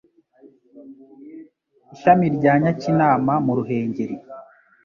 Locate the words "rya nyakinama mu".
2.37-3.53